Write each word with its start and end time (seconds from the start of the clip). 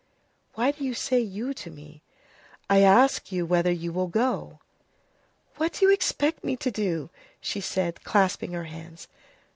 "Why 0.55 0.71
do 0.71 0.83
you 0.83 0.95
say 0.95 1.19
you 1.19 1.53
to 1.53 1.69
me?" 1.69 2.01
"I 2.67 2.79
ask 2.81 3.31
you 3.31 3.45
whether 3.45 3.69
you 3.71 3.91
will 3.93 4.07
go?" 4.07 4.59
"What 5.57 5.73
do 5.73 5.85
you 5.85 5.93
expect 5.93 6.43
me 6.43 6.55
to 6.55 6.71
do?" 6.71 7.11
she 7.39 7.61
said, 7.61 8.03
clasping 8.03 8.53
her 8.53 8.63
hands. 8.65 9.07